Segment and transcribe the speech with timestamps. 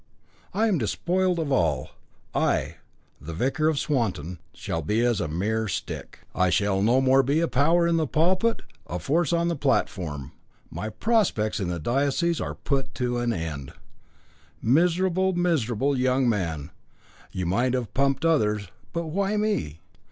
[0.51, 1.91] I am despoiled of all.
[2.33, 2.77] I,
[3.21, 7.39] the Vicar of Swanton, shall be as a mere stick; I shall no more be
[7.39, 10.31] a power in the pulpit, a force on the platform.
[10.71, 13.73] My prospects in the diocese are put an end to.
[14.63, 16.71] Miserable, miserable young man,
[17.31, 19.81] you might have pumped others, but why me?